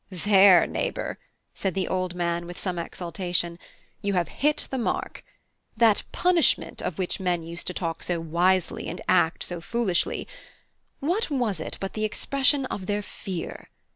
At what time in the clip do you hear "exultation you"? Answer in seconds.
2.79-4.13